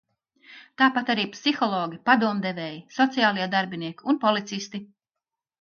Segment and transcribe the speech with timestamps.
[0.81, 4.87] Tāpat arī psihologi, padomdevēji, sociālie darbinieki un policisti.